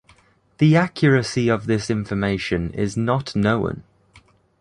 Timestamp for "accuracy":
0.75-1.47